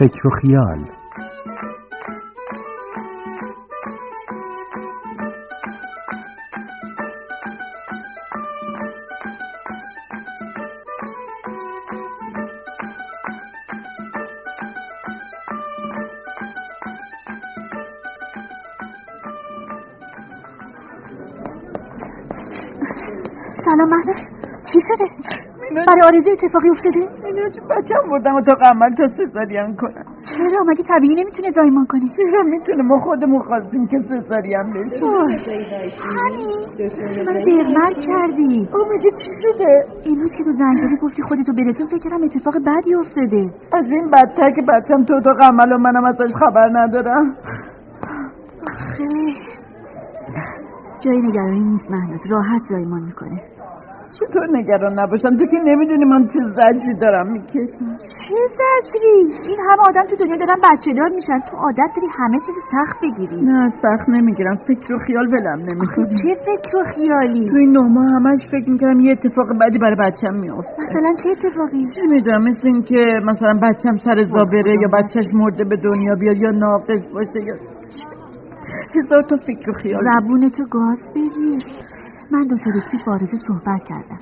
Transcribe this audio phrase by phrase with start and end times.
[0.00, 0.78] فکر و خیال
[23.54, 24.30] سلام مهناز
[24.66, 25.04] چی شده؟
[25.86, 30.04] برای آرزو اتفاقی افتاده؟ اینا چه بچم بردم و تا قمل تا سزارین کنم.
[30.22, 35.06] چرا؟ مگه طبیعی نمی‌تونه زایمان کنه؟ چرا می‌تونه؟ ما خودمون خواستیم که سزارین بشه
[36.16, 36.58] همین
[37.26, 38.68] منو دقمر کردی.
[38.74, 42.54] او میگه چی شده؟ امروز که تو زنگ زدی گفتی خودتو برسون فکر کردم اتفاق
[42.66, 43.50] بدی افتاده.
[43.72, 47.36] از این بدتر که بچم تو تا قمل و منم ازش خبر ندارم.
[48.96, 49.36] خیلی
[51.00, 52.26] جای نگرانی نیست مهناز.
[52.30, 53.42] راحت زایمان می‌کنه.
[54.18, 57.98] چطور نگران نباشم؟ تو که نمی‌دونی من چه زجی دارم می‌کشم.
[57.98, 61.40] چه زجری؟ این همه آدم تو دنیا دارن بچه دار میشن.
[61.40, 63.42] تو عادت داری همه چیز سخت بگیری.
[63.42, 64.56] نه سخت نمی‌گیرم.
[64.56, 68.70] فکر و خیال ولم نمی‌کنه چه فکر و خیالی؟ تو این نه ماه همش فکر
[68.70, 73.58] می‌کردم یه اتفاق بدی برای بچم میافت مثلا چه اتفاقی؟ نمی‌دونم مثل این که مثلا
[73.62, 77.54] بچم سر زا بره یا بچهش مرده به دنیا بیاد یا ناقص باشه یا
[78.94, 80.00] هزار تا فکر و خیال.
[80.02, 81.79] زبونتو گاز بگیر.
[82.32, 84.18] من دو سه روز پیش با آرزو صحبت کردم.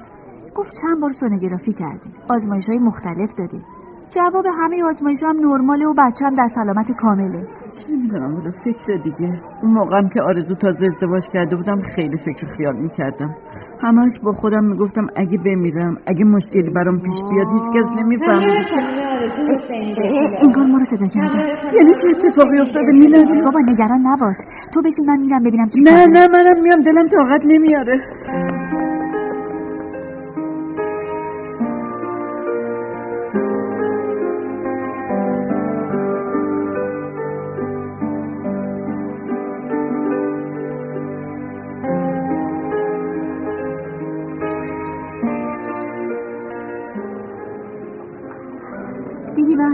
[0.55, 3.65] گفت چند بار سونوگرافی کردیم آزمایش های مختلف دادیم
[4.11, 7.47] جواب همه آزمایش هم نرماله و بچم در سلامت کامله.
[7.73, 9.41] چه می‌دونم ولی فکر دیگه.
[9.63, 13.37] اون موقعم که آرزو تازه ازدواج کرده بودم خیلی فکر و خیال می‌کردم.
[13.81, 18.67] همش با خودم می‌گفتم اگه بمیرم اگه مشکلی برام پیش بیاد هیچکس نمی‌فهمه.
[20.43, 21.43] انگار ما رو صدا کردن.
[21.75, 24.37] یعنی چه اتفاقی افتاده میلادی بابا نگران نباش.
[24.73, 26.07] تو بشین من میرم ببینم چی نه.
[26.07, 28.01] نه منم میام دلم طاقت نمیاره.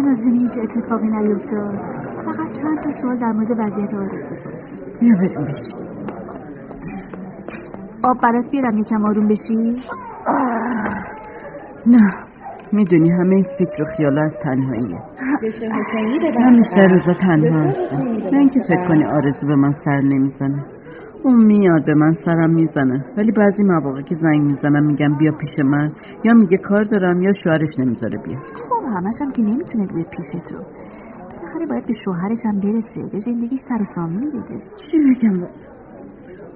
[0.04, 1.74] مهناز جون هیچ اتفاقی نیفتاد.
[2.16, 5.78] فقط چند تا سوال در مورد وضعیت آرزو پرسید بیا بریم بشین.
[8.02, 9.82] آب برات بیارم یکم آروم بشی.
[11.86, 12.14] نه
[12.72, 15.02] می‌دونی همه این فکر و خیال از تنهاییه.
[16.40, 17.96] من بیشتر روزا تنها هستم.
[17.96, 20.64] نه اینکه فکر کنی آرزو به من سر نمی‌زنه.
[21.24, 23.04] اون میاد به من سرم می‌زنه.
[23.16, 25.92] ولی بعضی مواقع که زنگ می‌زنم میگم بیا پیش من
[26.24, 30.30] یا میگه کار دارم یا شوهرش نمی‌ذاره بیا خب همش هم که نمی‌تونه بیاد پیش
[30.30, 30.56] تو.
[31.30, 33.02] بالاخره باید به شوهرش هم برسه.
[33.12, 34.62] به زندگیش سر و سامونی بده.
[34.76, 35.48] چی بگم؟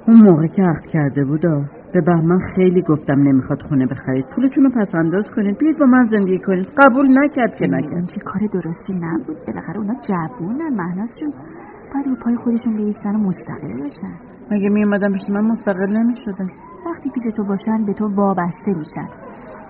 [0.06, 4.26] اون موقع که عقد کرده بودا به بهمن خیلی گفتم نمی‌خواد خونه بخرید.
[4.26, 5.58] پولتون رو پس انداز کنید.
[5.58, 6.66] بیاید با من زندگی کنید.
[6.76, 8.08] قبول نکرد که نکرد.
[8.08, 9.36] که کار درستی نبود.
[9.46, 11.32] بالاخره اونا جوونن مهناز جون.
[11.94, 14.27] باید رو پای خودشون بیستن و مستقل بشن.
[14.50, 16.48] مگه میومدم پیش من؟ مستقل نمی‌شدم.
[16.86, 19.08] وقتی پیش تو باشن به تو وابسته میشن.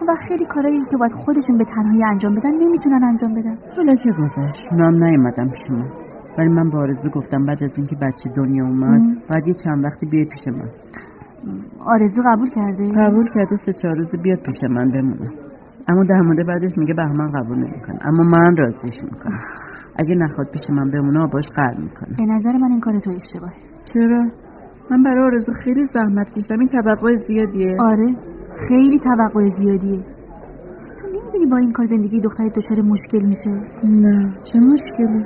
[0.08, 3.58] وقت خیلی کارایی که باید خودشون به تنهایی انجام بدن نمی‌تونن انجام بدن.
[3.76, 5.88] حالا که گذشت اونا نیومدم پیش من.
[6.38, 9.00] ولی من با آرزو گفتم بعد از اینکه بچه دنیا اومد.
[9.28, 10.68] بعد یه چند وقتی بیای پیش من.
[11.86, 15.32] آرزو قبول کرده؟ قبول کرده سه چهار روز بیاد پیش من بمونه.
[15.88, 17.98] اما در مورد بعدش میگه بهمن قبول نمی‌کنه.
[18.06, 19.38] اما من راضیش می‌کنم.
[20.00, 22.16] اگه نخواد پیش من بمونه باش قرار می‌کنه.
[22.16, 23.52] به نظر من این کار تو اشتباهه.
[23.84, 24.26] چرا؟
[24.90, 26.58] من برای آرزو خیلی زحمت کشیدم.
[26.58, 27.76] این توقع زیادیه.
[27.80, 28.16] آره.
[28.68, 30.00] خیلی توقع زیادیه.
[31.00, 33.50] تو نمی‌دونی با این کار زندگی دخترت دچار مشکل میشه؟
[33.84, 34.34] نه.
[34.44, 35.24] چه مشکلی؟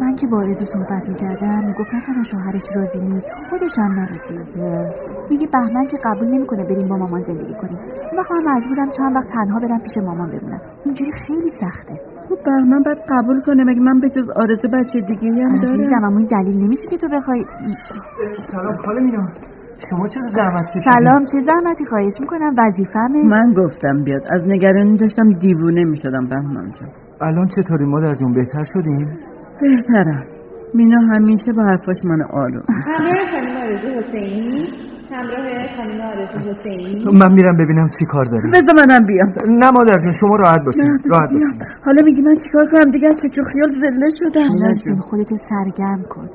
[0.00, 4.40] من که با آرزو صحبت می‌کردم می‌گفت نه تنها شوهرش راضی نیست خودش هم ناراضیه
[5.30, 7.78] میگه بهمن که قبول نمی‌کنه بریم با مامان زندگی کنیم.
[8.10, 10.60] اون وقت من مجبورم چند وقت تنها برم پیش مامان بمونم.
[10.84, 12.00] اینجوری خیلی سخته.
[12.28, 16.04] خب بهمن باید قبول کنه مگه من به جز آرزو بچه دیگه هم عزیزم دارم
[16.04, 17.44] اما این دلیل نمیشه که تو بخوای
[18.30, 19.28] سلام خاله مینا.
[19.90, 24.22] شما چرا زحمت کشیدین سلام چه زحمتی خواهش می‌کنم؟ وظیفمه من گفتم بیاد.
[24.30, 26.88] از نگرانی داشتم دیوونه می‌شدم بهمن جان.
[27.20, 29.18] الان چطوری مادر جون؟ بهتر شدیم؟
[29.60, 30.24] بهترم.
[30.74, 34.87] مینا همیشه با حرفاش من آروم همراه خانم آرزو حسینی.
[35.12, 37.18] همراه خانم آرزو حسینی.
[37.18, 38.50] من میرم ببینم چی کار داریم.
[38.50, 39.28] بذار منم بیام.
[39.48, 40.98] نه مادر جون شما راحت باشین.
[41.04, 41.30] راحت.
[41.32, 41.62] باشین.
[41.84, 44.58] حالا میگی من چیکار کنم؟ دیگه از فکر و خیال زله شدم.
[44.58, 46.30] ناز جون خودتو سرگرم کن.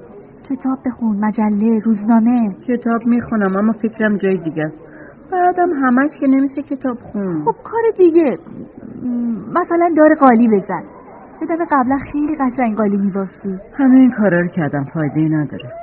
[0.49, 2.55] کتاب بخون مجله روزنامه.
[2.67, 4.79] کتاب می‌خونم اما فکرم جای دیگه است.
[5.31, 7.33] بعدم همش که نمیشه کتاب خون.
[7.45, 8.37] خب کار دیگه.
[9.55, 10.83] مثلا دار قالی بزن.
[11.41, 13.59] یادم قبلا خیلی قشنگ قالی میبافتی.
[13.73, 15.82] همه این کارا رو کردم فایده ای نداره.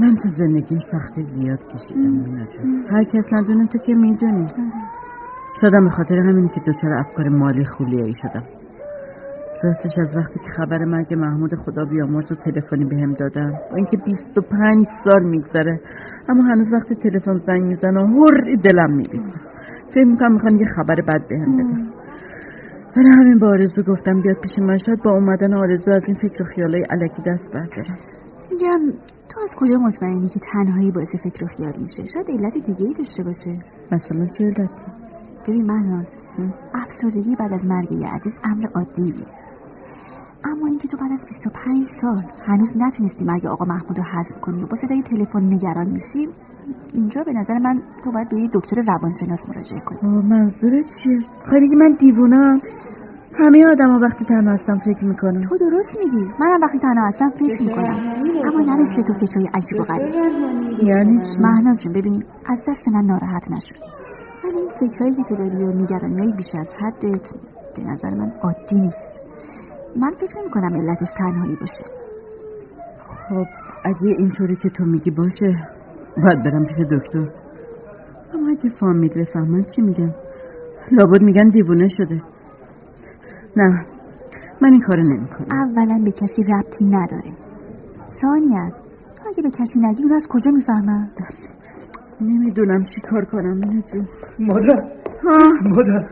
[0.00, 4.46] من تو زندگیم سختی زیاد کشیدم مینا جان هر کس ندونه تو که می‌دونی.
[5.60, 8.44] شدم به خاطر همینی که دچار افکار مالی خولیایی شدم.
[9.64, 13.96] راستش از وقتی که خبر مرگ محمود خدا بیامرز و تلفنی بهم دادن با اینکه
[13.96, 15.80] 25 سال میگذره
[16.28, 19.34] اما هنوز وقتی تلفن زنگ می‌زنه هر دلم میریزه.
[19.90, 21.90] فکر می‌کنم می‌خوان یه خبر بد بهم بدن
[22.96, 26.42] برای همین با آرزو گفتم بیاد پیش من شاید با اومدن آرزو از این فکر
[26.42, 27.98] و خیالای علکی دست بردارم.
[28.50, 28.80] میگم
[29.30, 32.92] تو از کجا مطمئنی که تنهایی باعث فکر و خیال میشه؟ شاید علت دیگه ای
[32.92, 33.58] داشته باشه.
[33.92, 34.86] مثلا چه علتی
[35.48, 36.16] ببین مهناز
[36.74, 39.14] افسردگی بعد از مرگ یه عزیز امر عادیه.
[40.44, 44.62] اما اینکه تو بعد از 25 سال هنوز نتونستی مرگ آقا محمود رو حذف کنی
[44.62, 46.28] و با صدای تلفن نگران میشی
[46.92, 50.22] اینجا به نظر من تو باید به یه دکتر روانشناس مراجعه کنی.
[50.22, 52.58] منظورت چیه؟ خواهی بگی من دیوونم.
[53.34, 56.24] همه آدم ها وقتی تنها هستم فکر می‌کنم تو درست میگی.
[56.40, 57.98] منم وقتی تنها هستم فکر می‌کنم.
[58.44, 60.14] اما نه مثل تو فکرهای عجیب و غریب.
[60.82, 63.74] یعنی چی؟ مهناز جون ببین از دست من ناراحت نشو.
[64.44, 67.32] ولی این فکرهایی که تو داری و نگرانیهای بیش از حدت
[67.76, 69.20] به نظر من عادی نیست.
[69.96, 71.84] من فکر نمی کنم علتش تنهایی باشه.
[73.28, 73.46] خب
[73.84, 75.68] اگه اینطوری که تو میگی باشه
[76.22, 77.28] باید برم پیش دکتر.
[78.34, 80.14] اما اگه فامیل بفهمن چی میگن
[80.92, 82.22] لابد میگن دیوونه شده.
[83.56, 83.86] نه.
[84.60, 87.32] من این کارو نمی کنم اولا به کسی ربطی نداره.
[88.08, 88.70] ثانیا
[89.16, 91.10] تو اگه به کسی نگی اون از کجا می‌فهمن
[92.20, 94.06] نمی‌دونم چی کار کنم جون.
[94.38, 94.82] مادر.
[95.28, 96.06] آه، مادر.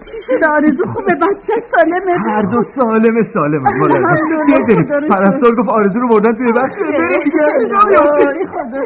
[0.00, 2.18] چی شده؟ آرزو خوبه بچه سالمه.
[2.18, 4.02] هر دو سالم سالم مادر.
[4.46, 6.72] بیاید بریم پرستار گفت آرزو رو بردن توی بخش.
[6.76, 8.46] بریم بریم دیگه.
[8.46, 8.80] خدا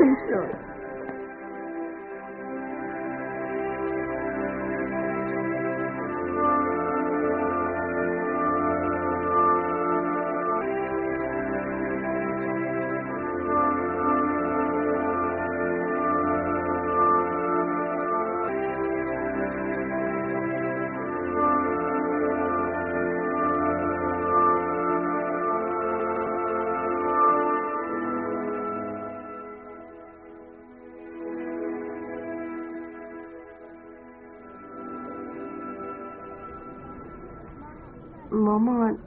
[38.32, 38.98] مامان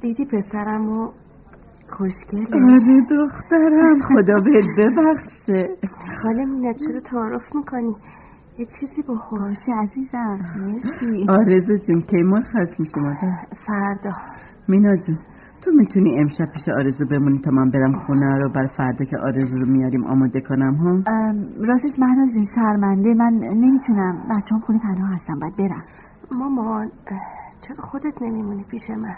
[0.00, 1.10] دیدی پسرمو
[1.88, 5.68] خوشگله؟ آره دخترم خدا بهت ببخشه.
[6.22, 7.96] خاله مینا چرا تعارف می‌کنی؟
[8.58, 9.38] یه چیزی بخور.
[9.40, 11.26] باشه عزیزم مرسی.
[11.28, 13.36] آرزو جون کی مرخص میشه مادر.
[13.66, 14.12] فردا.
[14.68, 15.18] مینا جون
[15.60, 19.58] تو می‌تونی امشب پیش آرزو بمونی تا من برم خونه رو برای فردا که آرزو
[19.58, 21.02] رو میاریم آماده کنم ها؟
[21.68, 23.14] راستش مهناز جون شرمنده.
[23.14, 25.84] من نمی‌تونم بچه هم خونه تنها هستم باید برم.
[26.38, 26.90] مامان
[27.60, 29.16] چرا خودت نمیمونی پیش من؟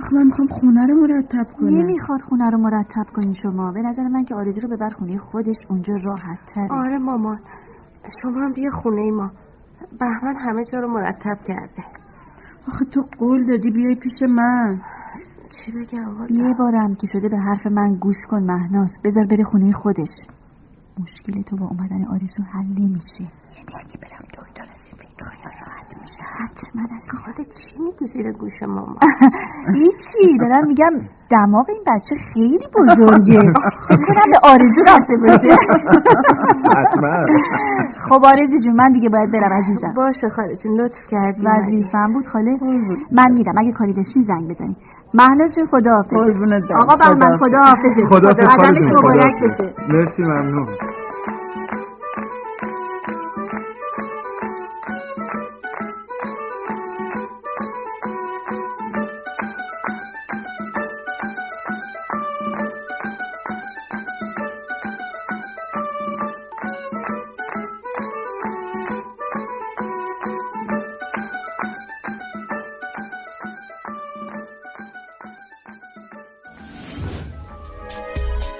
[0.00, 1.68] آخه من می‌خوام خونه رو مرتب کنم.
[1.68, 3.72] نمی‌خواد خونه رو مرتب کنی شما.
[3.72, 6.68] به نظر من که آرزو رو ببر خونه خودش اونجا راحت تره.
[6.70, 7.38] آره مامان
[8.22, 9.30] شما هم بیا خونه ما.
[10.00, 11.84] بهمن همه جا رو مرتب کرده.
[12.68, 14.80] آخه تو قول دادی بیای پیش من.
[15.50, 18.96] چی بگم یه بارم که شده به حرف من گوش کن مهناز.
[19.04, 20.26] بذار بره خونه خودش.
[21.02, 23.22] مشکل تو با اومدن آرزو حل نمیشه.
[23.22, 25.24] یعنی اگه برم دکتر از این فکر
[25.66, 26.22] راحت میشه.
[26.22, 26.82] حتما
[27.24, 28.96] خودت چی میگی زیر گوش مامان
[29.74, 30.38] هیچی.
[30.40, 33.40] دارم میگم دماغ این بچه خیلی بزرگه.
[33.88, 35.48] فکر کنم به آرزو رفته باشه.
[36.76, 37.26] حتما.
[37.86, 39.92] خب آرزو جون من دیگه باید برم عزیزم.
[39.96, 41.46] باشه خاله جون لطف کردی.
[41.46, 42.58] وظیفم بود خاله؟
[43.12, 43.54] من میرم.
[43.58, 44.76] اگه کاری داشتی زنگ بزنی.
[45.14, 46.30] مهناز جون خداحافظ.
[46.76, 48.00] آقا بهمن خداحافظ.
[48.08, 49.74] خدا قدمش مبارک بشه.
[49.88, 50.66] مرسی ممنون.